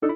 [0.00, 0.12] Bonjour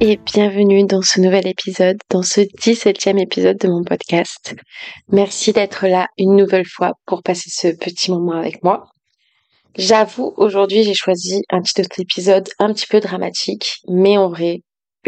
[0.00, 4.54] et bienvenue dans ce nouvel épisode, dans ce 17e épisode de mon podcast.
[5.08, 8.84] Merci d'être là une nouvelle fois pour passer ce petit moment avec moi.
[9.78, 14.60] J'avoue, aujourd'hui j'ai choisi un petit épisode un petit peu dramatique, mais en vrai,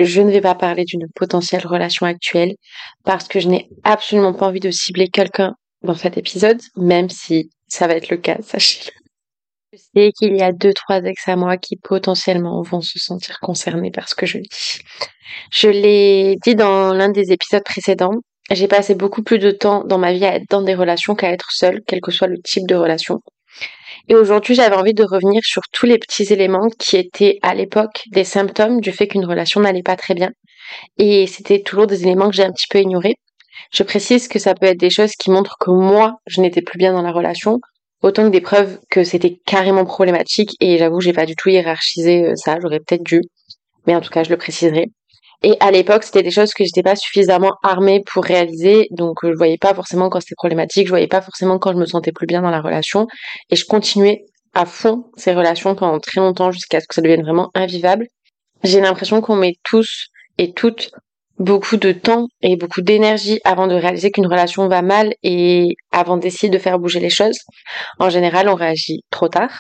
[0.05, 2.55] je ne vais pas parler d'une potentielle relation actuelle
[3.05, 7.51] parce que je n'ai absolument pas envie de cibler quelqu'un dans cet épisode, même si
[7.67, 8.93] ça va être le cas, sachez-le.
[9.73, 13.39] Je sais qu'il y a deux, trois ex à moi qui potentiellement vont se sentir
[13.41, 14.81] concernés par ce que je dis.
[15.53, 18.15] Je l'ai dit dans l'un des épisodes précédents.
[18.51, 21.31] J'ai passé beaucoup plus de temps dans ma vie à être dans des relations qu'à
[21.33, 23.21] être seule, quel que soit le type de relation.
[24.09, 28.05] Et aujourd'hui, j'avais envie de revenir sur tous les petits éléments qui étaient à l'époque
[28.11, 30.31] des symptômes du fait qu'une relation n'allait pas très bien.
[30.97, 33.17] Et c'était toujours des éléments que j'ai un petit peu ignorés.
[33.71, 36.79] Je précise que ça peut être des choses qui montrent que moi, je n'étais plus
[36.79, 37.61] bien dans la relation,
[38.03, 42.25] autant que des preuves que c'était carrément problématique et j'avoue j'ai pas du tout hiérarchisé
[42.25, 43.21] euh, ça, j'aurais peut-être dû,
[43.87, 44.87] mais en tout cas je le préciserai.
[45.43, 49.33] Et à l'époque c'était des choses que j'étais pas suffisamment armée pour réaliser, donc euh,
[49.33, 52.13] je voyais pas forcément quand c'était problématique, je voyais pas forcément quand je me sentais
[52.13, 53.07] plus bien dans la relation
[53.51, 57.23] et je continuais à fond ces relations pendant très longtemps jusqu'à ce que ça devienne
[57.23, 58.07] vraiment invivable.
[58.65, 60.91] J'ai l'impression qu'on met tous et toutes
[61.39, 66.17] beaucoup de temps et beaucoup d'énergie avant de réaliser qu'une relation va mal et avant
[66.17, 67.39] d'essayer de faire bouger les choses.
[68.01, 69.53] En général, on réagit trop tard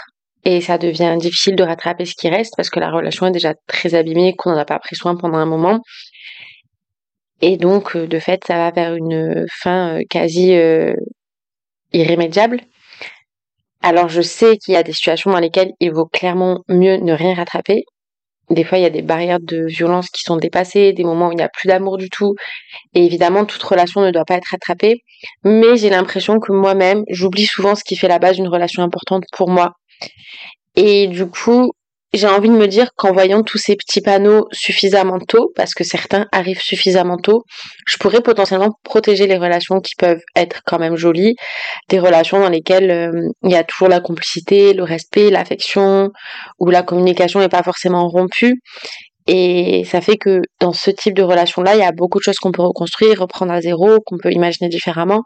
[0.44, 3.54] et ça devient difficile de rattraper ce qui reste parce que la relation est déjà
[3.66, 5.80] très abîmée, qu'on n'en a pas pris soin pendant un moment.
[7.40, 10.94] Et donc, euh, de fait, ça va vers une fin euh, quasi euh,
[11.92, 12.60] irrémédiable.
[13.82, 17.12] Alors, je sais qu'il y a des situations dans lesquelles il vaut clairement mieux ne
[17.12, 17.84] rien rattraper,
[18.50, 21.32] des fois, il y a des barrières de violence qui sont dépassées, des moments où
[21.32, 22.34] il n'y a plus d'amour du tout.
[22.94, 25.02] Et évidemment, toute relation ne doit pas être attrapée.
[25.44, 29.24] Mais j'ai l'impression que moi-même, j'oublie souvent ce qui fait la base d'une relation importante
[29.36, 29.72] pour moi.
[30.76, 31.72] Et du coup,
[32.14, 35.84] j'ai envie de me dire qu'en voyant tous ces petits panneaux suffisamment tôt, parce que
[35.84, 37.44] certains arrivent suffisamment tôt,
[37.86, 41.36] je pourrais potentiellement protéger les relations qui peuvent être quand même jolies,
[41.90, 46.10] des relations dans lesquelles euh, il y a toujours la complicité, le respect, l'affection,
[46.58, 48.54] où la communication n'est pas forcément rompue.
[49.26, 52.38] Et ça fait que dans ce type de relation-là, il y a beaucoup de choses
[52.38, 55.24] qu'on peut reconstruire, reprendre à zéro, qu'on peut imaginer différemment.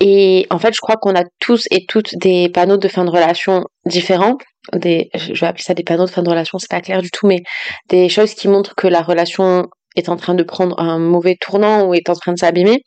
[0.00, 3.10] Et en fait, je crois qu'on a tous et toutes des panneaux de fin de
[3.10, 4.38] relation différents.
[4.74, 7.10] Des, je vais appeler ça des panneaux de fin de relation, c'est pas clair du
[7.10, 7.42] tout, mais
[7.88, 11.86] des choses qui montrent que la relation est en train de prendre un mauvais tournant
[11.86, 12.82] ou est en train de s'abîmer.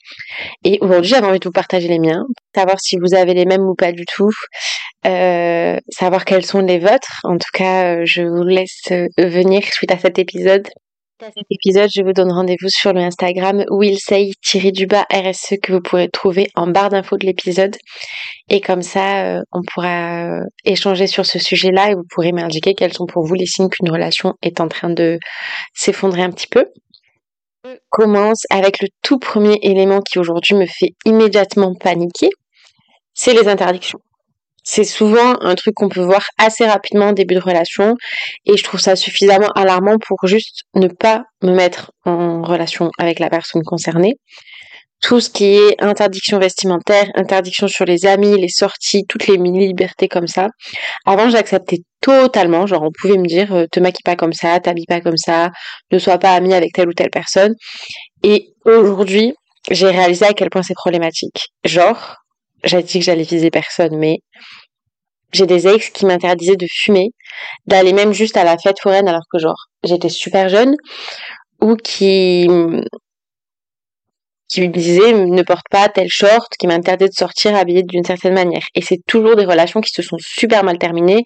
[0.63, 2.23] Et aujourd'hui, j'avais envie de vous partager les miens,
[2.55, 4.31] savoir si vous avez les mêmes ou pas du tout,
[5.05, 7.19] euh, savoir quels sont les vôtres.
[7.23, 10.67] En tout cas, euh, je vous laisse venir suite à cet épisode
[11.23, 16.09] à cet épisode, je vous donne rendez-vous sur le Instagram willsay-du-bas RSE que vous pourrez
[16.09, 17.77] trouver en barre d'infos de l'épisode.
[18.49, 22.73] Et comme ça, euh, on pourra euh, échanger sur ce sujet-là et vous pourrez m'indiquer
[22.73, 25.17] quels sont pour vous les signes qu'une relation est en train de
[25.73, 26.65] s'effondrer un petit peu.
[27.63, 32.31] Je commence avec le tout premier élément qui aujourd'hui me fait immédiatement paniquer,
[33.13, 33.99] c'est les interdictions.
[34.63, 37.95] C'est souvent un truc qu'on peut voir assez rapidement au début de relation
[38.45, 43.19] et je trouve ça suffisamment alarmant pour juste ne pas me mettre en relation avec
[43.19, 44.15] la personne concernée.
[45.01, 50.07] Tout ce qui est interdiction vestimentaire, interdiction sur les amis, les sorties, toutes les mini-libertés
[50.07, 50.47] comme ça.
[51.05, 54.85] Avant, j'acceptais totalement, genre on pouvait me dire euh, te maquille pas comme ça, t'habilles
[54.87, 55.51] pas comme ça,
[55.91, 57.53] ne sois pas ami avec telle ou telle personne.
[58.23, 59.33] Et aujourd'hui,
[59.69, 61.49] j'ai réalisé à quel point c'est problématique.
[61.65, 62.15] Genre,
[62.63, 64.19] j'avais dit que j'allais viser personne, mais
[65.31, 67.09] j'ai des ex qui m'interdisaient de fumer,
[67.65, 70.75] d'aller même juste à la fête foraine alors que genre j'étais super jeune,
[71.61, 72.47] ou qui
[74.49, 78.33] qui me disait ne porte pas tel short, qui m'interdit de sortir habillée d'une certaine
[78.33, 78.63] manière.
[78.75, 81.23] Et c'est toujours des relations qui se sont super mal terminées.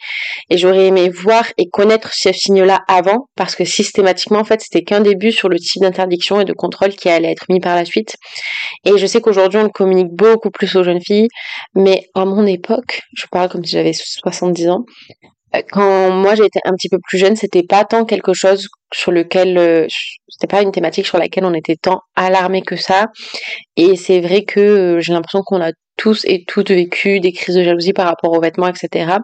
[0.50, 4.84] Et j'aurais aimé voir et connaître ce signe-là avant, parce que systématiquement, en fait, c'était
[4.84, 7.86] qu'un début sur le type d'interdiction et de contrôle qui allait être mis par la
[7.86, 8.16] suite.
[8.86, 11.28] Et je sais qu'aujourd'hui, on le communique beaucoup plus aux jeunes filles,
[11.76, 14.86] mais à mon époque, je parle comme si j'avais 70 ans,
[15.64, 19.58] quand moi j'étais un petit peu plus jeune, c'était pas tant quelque chose sur lequel
[19.58, 19.88] euh,
[20.28, 23.08] c'était pas une thématique sur laquelle on était tant alarmé que ça.
[23.76, 27.56] Et c'est vrai que euh, j'ai l'impression qu'on a tous et toutes vécu des crises
[27.56, 29.18] de jalousie par rapport aux vêtements, etc.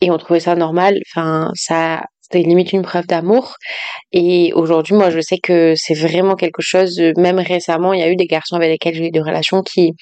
[0.00, 0.98] Et on trouvait ça normal.
[1.08, 3.54] Enfin, ça, c'était limite une preuve d'amour.
[4.12, 7.00] Et aujourd'hui, moi, je sais que c'est vraiment quelque chose.
[7.16, 9.92] Même récemment, il y a eu des garçons avec lesquels j'ai eu des relations qui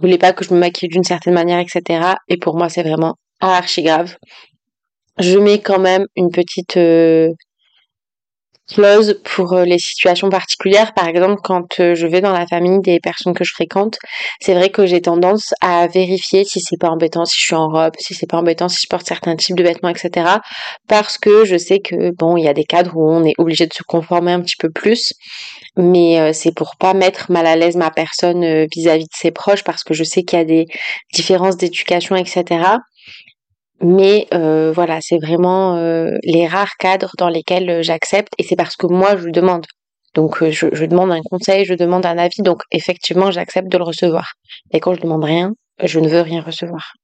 [0.00, 2.14] voulaient pas que je me maquille d'une certaine manière, etc.
[2.28, 4.16] Et pour moi, c'est vraiment archi grave
[5.18, 7.32] je mets quand même une petite euh,
[8.68, 10.92] close pour euh, les situations particulières.
[10.94, 13.96] Par exemple, quand euh, je vais dans la famille des personnes que je fréquente,
[14.40, 17.68] c'est vrai que j'ai tendance à vérifier si c'est pas embêtant, si je suis en
[17.68, 20.28] robe, si c'est pas embêtant, si je porte certains types de vêtements, etc.
[20.88, 23.66] Parce que je sais que bon, il y a des cadres où on est obligé
[23.66, 25.12] de se conformer un petit peu plus.
[25.76, 29.30] Mais euh, c'est pour pas mettre mal à l'aise ma personne vis-à-vis -vis de ses
[29.30, 30.66] proches parce que je sais qu'il y a des
[31.12, 32.78] différences d'éducation, etc.
[33.80, 38.56] Mais euh, voilà, c'est vraiment euh, les rares cadres dans lesquels euh, j'accepte et c'est
[38.56, 39.66] parce que moi je demande.
[40.14, 43.84] Donc je, je, demande un conseil, je demande un avis, donc effectivement j'accepte de le
[43.84, 44.32] recevoir.
[44.72, 45.52] Et quand je demande rien,
[45.82, 46.94] je ne veux rien recevoir.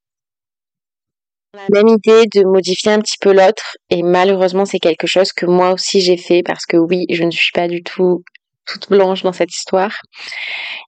[1.55, 5.45] La même idée de modifier un petit peu l'autre et malheureusement c'est quelque chose que
[5.45, 8.23] moi aussi j'ai fait parce que oui, je ne suis pas du tout
[8.65, 9.95] toute blanche dans cette histoire.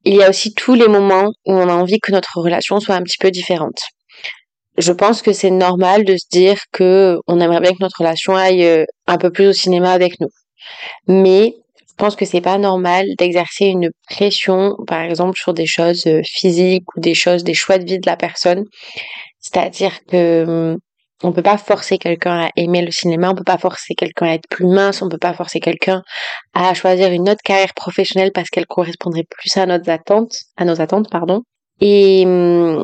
[0.05, 2.95] Il y a aussi tous les moments où on a envie que notre relation soit
[2.95, 3.79] un petit peu différente
[4.79, 8.35] je pense que c'est normal de se dire que on aimerait bien que notre relation
[8.37, 10.29] aille euh, un peu plus au cinéma avec nous.
[11.07, 16.05] Mais je pense que c'est pas normal d'exercer une pression, par exemple, sur des choses
[16.07, 18.65] euh, physiques ou des choses, des choix de vie de la personne.
[19.41, 20.79] C'est-à-dire que hum,
[21.23, 24.35] on peut pas forcer quelqu'un à aimer le cinéma, on peut pas forcer quelqu'un à
[24.35, 26.03] être plus mince, on peut pas forcer quelqu'un
[26.55, 30.81] à choisir une autre carrière professionnelle parce qu'elle correspondrait plus à nos attentes, à nos
[30.81, 31.43] attentes, pardon.
[31.81, 32.83] Et hum,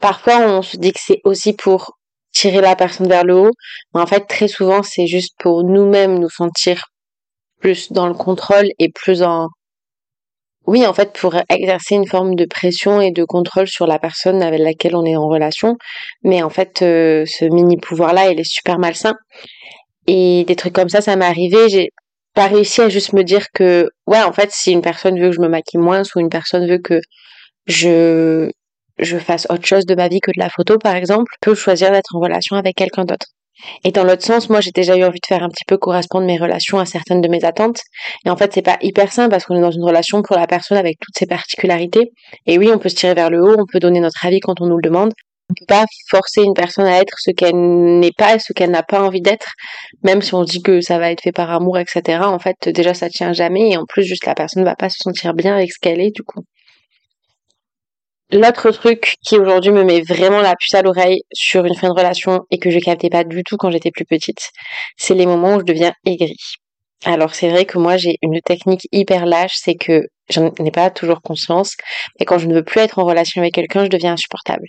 [0.00, 1.92] Parfois, on se dit que c'est aussi pour
[2.32, 3.50] tirer la personne vers le haut,
[3.94, 6.84] mais en fait, très souvent, c'est juste pour nous-mêmes nous sentir
[7.60, 9.48] plus dans le contrôle et plus en...
[10.66, 14.42] Oui, en fait, pour exercer une forme de pression et de contrôle sur la personne
[14.42, 15.76] avec laquelle on est en relation.
[16.22, 19.14] Mais en fait, euh, ce mini-pouvoir-là, il est super malsain.
[20.06, 21.68] Et des trucs comme ça, ça m'est arrivé.
[21.68, 21.90] J'ai
[22.34, 25.36] pas réussi à juste me dire que, ouais, en fait, si une personne veut que
[25.36, 27.00] je me maquille moins, ou une personne veut que
[27.66, 28.50] je
[29.00, 31.54] je fasse autre chose de ma vie que de la photo, par exemple, je peux
[31.54, 33.26] choisir d'être en relation avec quelqu'un d'autre.
[33.84, 36.26] Et dans l'autre sens, moi, j'ai déjà eu envie de faire un petit peu correspondre
[36.26, 37.80] mes relations à certaines de mes attentes.
[38.24, 40.46] Et en fait, c'est pas hyper simple parce qu'on est dans une relation pour la
[40.46, 42.12] personne avec toutes ses particularités.
[42.46, 44.60] Et oui, on peut se tirer vers le haut, on peut donner notre avis quand
[44.60, 45.12] on nous le demande.
[45.50, 48.70] On peut pas forcer une personne à être ce qu'elle n'est pas et ce qu'elle
[48.70, 49.48] n'a pas envie d'être,
[50.04, 52.20] même si on dit que ça va être fait par amour, etc.
[52.22, 54.98] En fait, déjà, ça tient jamais et en plus, juste la personne va pas se
[55.02, 56.44] sentir bien avec ce qu'elle est, du coup.
[58.32, 61.94] L'autre truc qui aujourd'hui me met vraiment la puce à l'oreille sur une fin de
[61.94, 64.50] relation et que je captais pas du tout quand j'étais plus petite,
[64.96, 66.36] c'est les moments où je deviens aigrie.
[67.04, 70.90] Alors c'est vrai que moi j'ai une technique hyper lâche, c'est que j'en ai pas
[70.90, 71.74] toujours conscience,
[72.20, 74.66] et quand je ne veux plus être en relation avec quelqu'un, je deviens insupportable.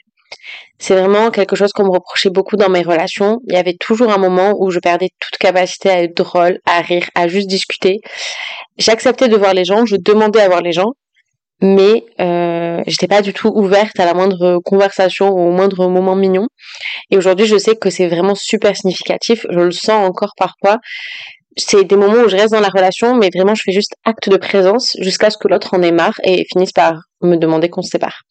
[0.80, 3.40] C'est vraiment quelque chose qu'on me reprochait beaucoup dans mes relations.
[3.48, 6.82] Il y avait toujours un moment où je perdais toute capacité à être drôle, à
[6.82, 8.00] rire, à juste discuter.
[8.78, 10.94] J'acceptais de voir les gens, je demandais à voir les gens,
[11.62, 16.16] mais euh, j'étais pas du tout ouverte à la moindre conversation ou au moindre moment
[16.16, 16.48] mignon.
[17.12, 19.46] Et aujourd'hui, je sais que c'est vraiment super significatif.
[19.50, 20.80] Je le sens encore parfois.
[21.58, 24.30] C'est des moments où je reste dans la relation, mais vraiment, je fais juste acte
[24.30, 27.82] de présence jusqu'à ce que l'autre en ait marre et finisse par me demander qu'on
[27.82, 28.22] se sépare.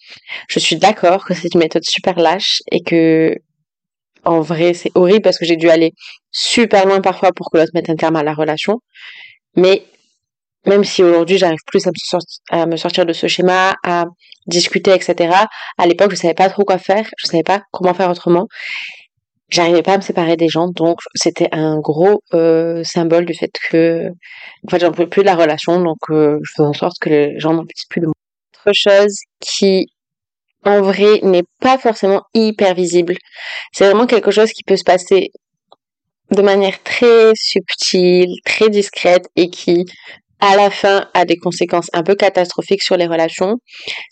[0.49, 3.35] Je suis d'accord que c'est une méthode super lâche et que,
[4.25, 5.93] en vrai, c'est horrible parce que j'ai dû aller
[6.33, 8.81] super loin parfois pour que l'autre mette un terme à la relation.
[9.55, 9.83] Mais
[10.67, 11.91] même si aujourd'hui j'arrive plus à
[12.67, 14.05] me, sortir, de ce schéma, à
[14.47, 15.35] discuter, etc.
[15.79, 18.47] À l'époque, je savais pas trop quoi faire, je savais pas comment faire autrement.
[19.49, 23.51] J'arrivais pas à me séparer des gens, donc c'était un gros euh, symbole du fait
[23.71, 24.09] que,
[24.67, 27.09] en fait, j'en pouvais plus de la relation, donc euh, je fais en sorte que
[27.09, 28.15] les gens n'en puissent plus de moi.
[28.65, 29.87] Autre chose qui,
[30.65, 33.17] en vrai, n'est pas forcément hyper visible,
[33.73, 35.31] c'est vraiment quelque chose qui peut se passer
[36.31, 39.85] de manière très subtile, très discrète et qui
[40.41, 43.59] à la fin a des conséquences un peu catastrophiques sur les relations,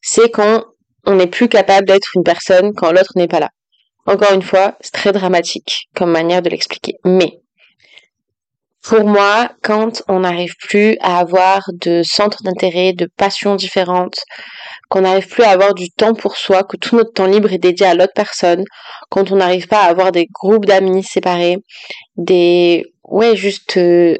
[0.02, 0.64] c'est quand
[1.06, 3.50] on n'est plus capable d'être une personne quand l'autre n'est pas là.
[4.06, 6.94] Encore une fois, c'est très dramatique comme manière de l'expliquer.
[7.04, 7.40] Mais
[8.82, 14.20] pour moi, quand on n'arrive plus à avoir de centres d'intérêt, de passions différentes,
[14.88, 17.58] qu'on n'arrive plus à avoir du temps pour soi, que tout notre temps libre est
[17.58, 18.64] dédié à l'autre personne,
[19.10, 21.58] quand on n'arrive pas à avoir des groupes d'amis séparés,
[22.16, 24.16] des ouais juste euh,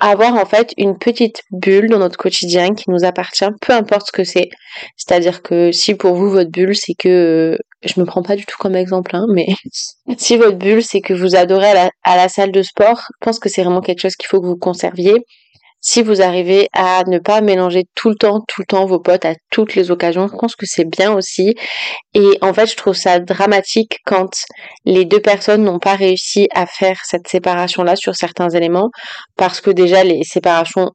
[0.00, 4.12] avoir en fait une petite bulle dans notre quotidien qui nous appartient, peu importe ce
[4.12, 4.50] que c'est.
[4.96, 7.08] C'est-à-dire que si pour vous votre bulle c'est que
[7.54, 9.46] euh, je me prends pas du tout comme exemple, hein, mais
[10.18, 13.48] si votre bulle c'est que vous adorez à la salle de sport, je pense que
[13.48, 15.24] c'est vraiment quelque chose qu'il faut que vous conserviez
[15.86, 19.26] si vous arrivez à ne pas mélanger tout le temps, tout le temps vos potes
[19.26, 21.54] à toutes les occasions, je pense que c'est bien aussi.
[22.14, 24.30] Et en fait, je trouve ça dramatique quand
[24.86, 28.88] les deux personnes n'ont pas réussi à faire cette séparation-là sur certains éléments,
[29.36, 30.90] parce que déjà les séparations,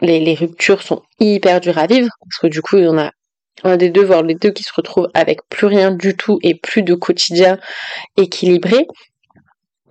[0.00, 3.12] les, ruptures sont hyper dures à vivre, parce que du coup, il y en a
[3.62, 6.56] un des deux, voire les deux qui se retrouvent avec plus rien du tout et
[6.56, 7.56] plus de quotidien
[8.16, 8.84] équilibré.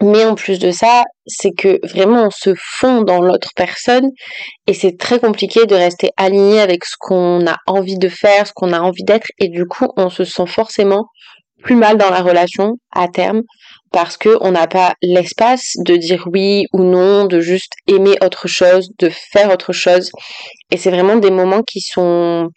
[0.04, 4.10] Mais en plus de ça, c'est que vraiment on se fond dans l'autre personne
[4.68, 8.52] et c'est très compliqué de rester aligné avec ce qu'on a envie de faire, ce
[8.54, 11.06] qu'on a envie d'être et du coup on se sent forcément
[11.64, 13.44] plus mal dans la relation à terme
[13.94, 18.50] parce que on n'a pas l'espace de dire oui ou non, de juste aimer autre
[18.50, 20.12] chose, de faire autre chose.
[20.70, 22.50] Et c'est vraiment des moments qui sont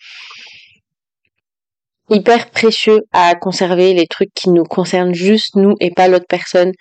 [2.11, 6.73] hyper précieux à conserver les trucs qui nous concernent juste nous et pas l'autre personne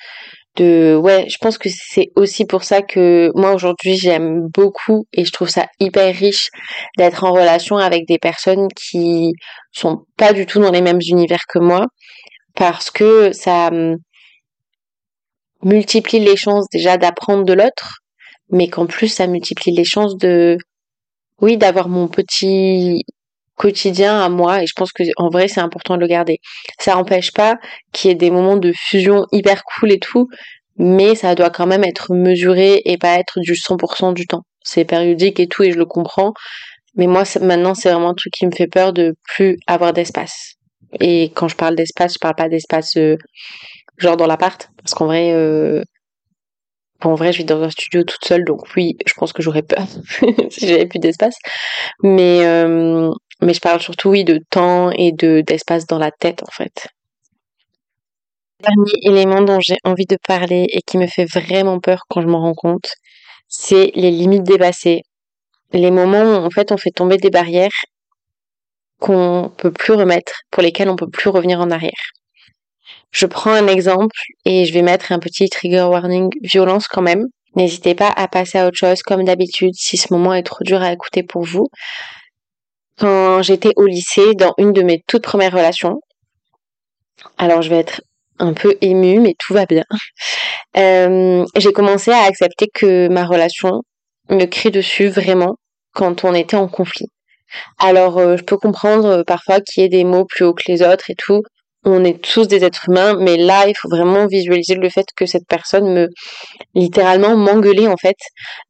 [0.55, 5.25] de ouais je pense que c'est aussi pour ça que moi aujourd'hui j'aime beaucoup et
[5.25, 6.50] je trouve ça hyper riche
[6.97, 9.33] d'être en relation avec des personnes qui
[9.71, 11.85] sont pas du tout dans les mêmes univers que moi
[12.55, 13.69] parce que ça
[15.63, 18.00] multiplie les chances déjà d'apprendre de l'autre
[18.50, 20.57] mais qu'en plus ça multiplie les chances de
[21.41, 23.03] oui d'avoir mon petit
[23.55, 26.39] quotidien à moi et je pense que en vrai c'est important de le garder.
[26.79, 27.57] Ça n'empêche pas
[27.93, 30.27] qu'il y ait des moments de fusion hyper cool et tout,
[30.77, 34.43] mais ça doit quand même être mesuré et pas être du 100% du temps.
[34.62, 36.33] C'est périodique et tout et je le comprends,
[36.95, 40.55] mais moi maintenant c'est vraiment un truc qui me fait peur de plus avoir d'espace.
[41.00, 43.17] Et quand je parle d'espace, je parle pas d'espace euh,
[43.97, 45.83] genre dans l'appart parce qu'en vrai euh,
[47.03, 49.62] en vrai, je vis dans un studio toute seule, donc oui, je pense que j'aurais
[49.62, 49.85] peur
[50.50, 51.35] si j'avais plus d'espace.
[52.01, 53.12] Mais euh,
[53.42, 56.88] mais je parle surtout oui de temps et de d'espace dans la tête en fait.
[58.62, 62.27] Dernier élément dont j'ai envie de parler et qui me fait vraiment peur quand je
[62.27, 62.89] m'en rends compte,
[63.48, 65.01] c'est les limites dépassées.
[65.74, 67.70] Les moments où en fait on fait tomber des barrières
[69.00, 71.92] qu'on peut plus remettre, pour lesquelles on peut plus revenir en arrière.
[73.12, 74.15] Je prends un exemple
[74.46, 77.25] et je vais mettre un petit trigger warning violence quand même.
[77.56, 80.82] N'hésitez pas à passer à autre chose comme d'habitude si ce moment est trop dur
[80.82, 81.68] à écouter pour vous
[82.99, 85.99] quand j'étais au lycée, dans une de mes toutes premières relations.
[87.37, 88.01] Alors je vais être
[88.39, 89.83] un peu émue, mais tout va bien.
[90.77, 93.83] Euh, j'ai commencé à accepter que ma relation
[94.29, 95.55] me crie dessus vraiment
[95.93, 97.07] quand on était en conflit.
[97.79, 100.69] Alors euh, je peux comprendre euh, parfois qu'il y ait des mots plus hauts que
[100.69, 101.43] les autres et tout,
[101.86, 105.27] on est tous des êtres humains, mais là, il faut vraiment visualiser le fait que
[105.27, 106.10] cette personne me
[106.74, 108.18] littéralement m'engueulait en fait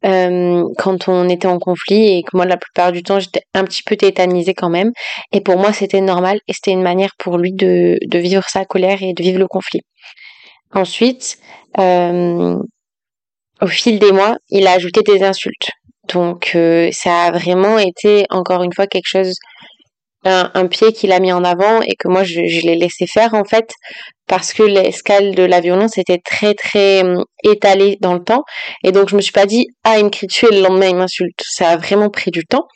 [0.06, 3.64] euh, quand on était en conflit et que moi, la plupart du temps, j'étais un
[3.64, 4.92] petit peu tétanisée quand même.
[5.32, 9.02] Et pour moi, c'était normal et c'était une manière pour lui de, vivre sa colère
[9.02, 9.82] et de vivre le conflit.
[10.74, 11.38] Ensuite,
[11.80, 12.58] euh,
[13.62, 15.70] au fil des mois, il a ajouté des insultes.
[16.14, 19.36] Donc, euh, ça a vraiment été encore une fois quelque chose
[20.26, 23.46] un, pied qu'il a mis en avant et que moi je, l'ai laissé faire en
[23.46, 23.72] fait
[24.28, 28.44] parce que l'escale de la violence était très très hum, étalée dans le temps.
[28.84, 30.88] Et donc je me suis pas dit ah il me crie dessus et le lendemain
[30.88, 32.68] il m'insulte ça a vraiment pris du temps.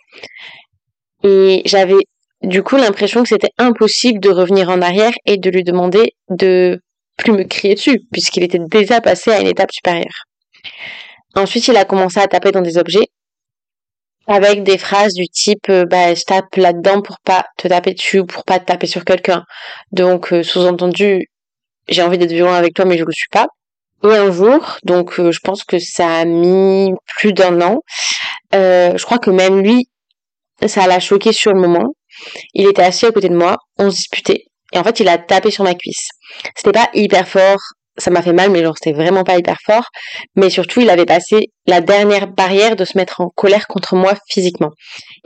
[1.24, 2.06] Et j'avais
[2.44, 6.80] du coup l'impression que c'était impossible de revenir en arrière et de lui demander de
[7.18, 10.26] plus me crier dessus puisqu'il était déjà passé à une étape supérieure.
[11.36, 13.08] Ensuite il a commencé à taper dans des objets
[14.28, 18.20] avec des phrases du type euh, bah je tape là-dedans pour pas te taper dessus
[18.20, 19.44] ou pour pas te taper sur quelqu'un.
[19.92, 21.30] Donc euh, sous-entendu
[21.88, 23.48] j'ai envie d'être violent avec toi mais je le suis pas.
[24.04, 27.80] Et un jour, donc euh, je pense que ça a mis plus d'un an.
[28.54, 29.90] je crois que même lui,
[30.68, 31.94] ça l'a choqué sur le moment.
[32.54, 34.46] Il était assis à côté de moi, on se disputait.
[34.72, 36.10] Et en fait, il a tapé sur ma cuisse.
[36.56, 37.60] C'était pas hyper fort,
[38.00, 39.86] ça m'a fait mal, mais genre c'était vraiment pas hyper fort.
[40.36, 44.14] Mais surtout, il avait passé la dernière barrière de se mettre en colère contre moi
[44.28, 44.72] physiquement.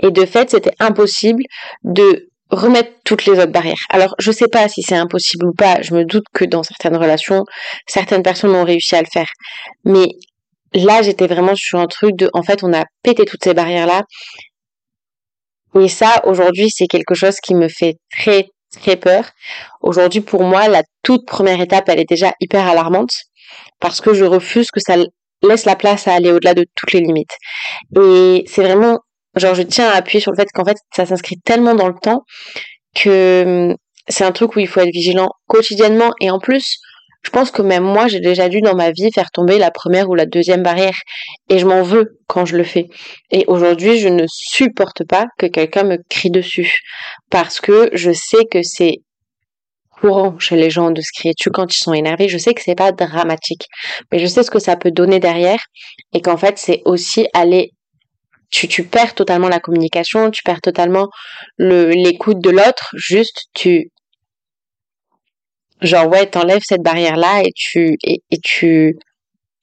[0.01, 1.43] Et de fait, c'était impossible
[1.83, 3.85] de remettre toutes les autres barrières.
[3.89, 5.81] Alors, je sais pas si c'est impossible ou pas.
[5.81, 7.43] Je me doute que dans certaines relations,
[7.87, 9.29] certaines personnes ont réussi à le faire.
[9.85, 10.07] Mais
[10.73, 14.03] là, j'étais vraiment sur un truc de, en fait, on a pété toutes ces barrières-là.
[15.79, 18.47] Et ça, aujourd'hui, c'est quelque chose qui me fait très
[18.99, 19.25] peur.
[19.81, 23.13] Aujourd'hui, pour moi, la toute première étape, elle est déjà hyper alarmante
[23.79, 24.95] parce que je refuse que ça
[25.41, 27.35] laisse la place à aller au-delà de toutes les limites.
[27.95, 28.99] Et c'est vraiment,
[29.35, 31.95] genre, je tiens à appuyer sur le fait qu'en fait, ça s'inscrit tellement dans le
[32.01, 32.23] temps
[32.95, 33.75] que hum,
[34.07, 36.77] c'est un truc où il faut être vigilant quotidiennement et en plus,
[37.23, 40.09] je pense que même moi, j'ai déjà dû dans ma vie faire tomber la première
[40.09, 40.97] ou la deuxième barrière.
[41.49, 42.87] Et je m'en veux quand je le fais.
[43.31, 46.81] Et aujourd'hui, je ne supporte pas que quelqu'un me crie dessus.
[47.29, 48.97] Parce que je sais que c'est
[49.89, 52.27] courant chez les gens de se crier dessus quand ils sont énervés.
[52.27, 53.67] Je sais que c'est pas dramatique.
[54.11, 55.63] Mais je sais ce que ça peut donner derrière.
[56.13, 57.71] Et qu'en fait, c'est aussi aller
[58.51, 61.07] tu, tu perds totalement la communication, tu perds totalement
[61.57, 63.89] le l'écoute de l'autre, juste tu
[65.83, 68.97] genre ouais t'enlèves cette barrière là et tu et, tu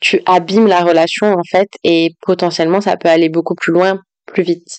[0.00, 4.42] tu abîmes la relation en fait et potentiellement ça peut aller beaucoup plus loin plus
[4.42, 4.78] vite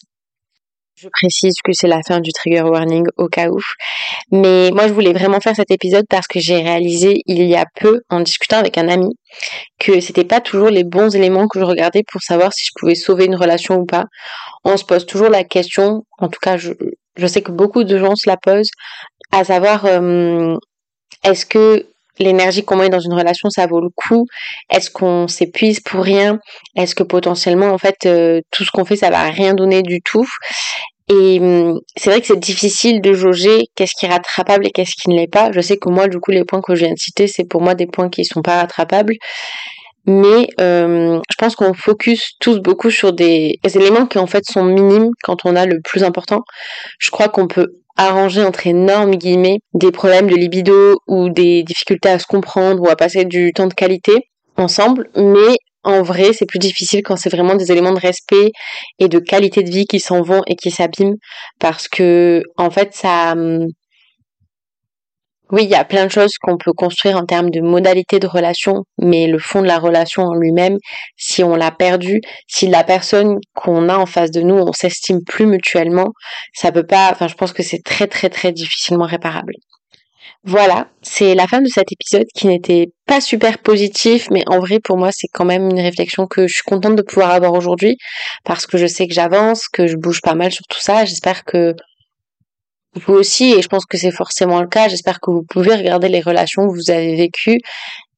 [0.96, 3.60] Je précise que c'est la fin du trigger warning au cas où.
[4.32, 7.66] Mais moi, je voulais vraiment faire cet épisode parce que j'ai réalisé il y a
[7.82, 9.10] peu, en discutant avec un ami,
[9.80, 12.96] que c'était pas toujours les bons éléments que je regardais pour savoir si je pouvais
[12.96, 14.06] sauver une relation ou pas.
[14.64, 16.74] On se pose toujours la question, en tout cas, je,
[17.16, 18.72] je sais que beaucoup de gens se la posent,
[19.32, 20.56] à savoir, euh,
[21.24, 21.86] est-ce que
[22.20, 24.26] l'énergie qu'on met dans une relation, ça vaut le coup?
[24.70, 26.40] Est-ce qu'on s'épuise pour rien?
[26.76, 30.02] Est-ce que potentiellement, en fait, euh, tout ce qu'on fait, ça va rien donner du
[30.02, 30.28] tout?
[31.10, 34.94] Et hum, c'est vrai que c'est difficile de jauger qu'est-ce qui est rattrapable et qu'est-ce
[34.96, 35.52] qui ne l'est pas.
[35.52, 37.62] Je sais que moi, du coup, les points que je viens de citer, c'est pour
[37.62, 39.16] moi des points qui sont pas rattrapables.
[40.06, 44.64] Mais euh, je pense qu'on focus tous beaucoup sur des éléments qui en fait sont
[44.64, 46.42] minimes quand on a le plus important.
[46.98, 47.74] Je crois qu'on peut
[48.08, 52.90] arranger entre énormes guillemets des problèmes de libido ou des difficultés à se comprendre ou
[52.90, 54.28] à passer du temps de qualité
[54.58, 58.52] ensemble, mais en vrai, c'est plus difficile quand c'est vraiment des éléments de respect
[59.00, 61.16] et de qualité de vie qui s'en vont et qui s'abîment.
[61.60, 63.68] Parce que en fait ça hum,
[65.52, 68.28] oui, il y a plein de choses qu'on peut construire en termes de modalités de
[68.28, 70.78] relation, mais le fond de la relation en lui-même,
[71.18, 75.20] si on l'a perdu, si la personne qu'on a en face de nous, on s'estime
[75.26, 76.10] plus mutuellement,
[76.54, 79.54] ça peut pas, enfin, je pense que c'est très, très, très difficilement réparable.
[80.44, 84.80] Voilà, c'est la fin de cet épisode qui n'était pas super positif, mais en vrai
[84.80, 87.96] pour moi c'est quand même une réflexion que je suis contente de pouvoir avoir aujourd'hui
[88.44, 91.06] parce que je sais que j'avance, que je bouge pas mal sur tout ça.
[91.06, 91.76] J'espère que
[92.96, 96.10] vous aussi, et je pense que c'est forcément le cas, j'espère que vous pouvez regarder
[96.10, 97.60] les relations que vous avez vécues.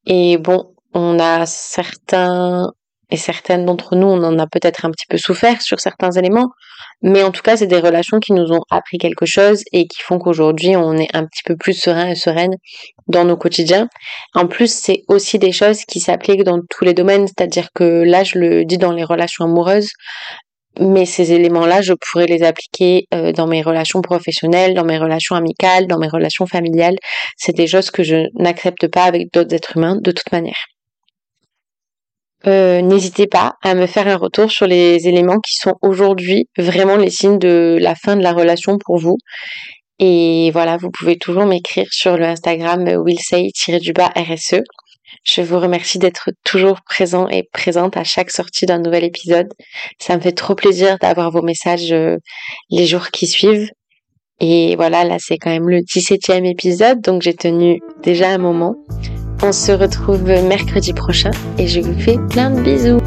[0.06, 2.70] Et bon, on a certains
[3.10, 6.48] et certaines d'entre nous, on en a peut-être un petit peu souffert sur certains éléments,
[7.02, 10.00] mais en tout cas, c'est des relations qui nous ont appris quelque chose et qui
[10.00, 12.54] font qu'aujourd'hui, on est un petit peu plus serein et sereine
[13.06, 13.88] dans nos quotidiens.
[14.34, 18.24] En plus, c'est aussi des choses qui s'appliquent dans tous les domaines, c'est-à-dire que là,
[18.24, 19.90] je le dis dans les relations amoureuses,
[20.80, 25.36] mais ces éléments-là, je pourrais les appliquer euh, dans mes relations professionnelles, dans mes relations
[25.36, 26.96] amicales, dans mes relations familiales.
[27.36, 30.66] C'est des choses que je n'accepte pas avec d'autres êtres humains de toute manière.
[32.46, 36.96] Euh, n'hésitez pas à me faire un retour sur les éléments qui sont aujourd'hui vraiment
[36.96, 39.16] les signes de la fin de la relation pour vous.
[39.98, 44.60] Et voilà, vous pouvez toujours m'écrire sur le Instagram willsay-RSE.
[45.22, 49.48] Je vous remercie d'être toujours présent et présente à chaque sortie d'un nouvel épisode.
[49.98, 52.16] Ça me fait trop plaisir d'avoir vos messages euh,
[52.70, 53.70] les jours qui suivent.
[54.40, 58.74] Et voilà, là c'est quand même le 17e épisode, donc j'ai tenu déjà un moment.
[59.42, 63.00] On se retrouve mercredi prochain et je vous fais plein de bisous.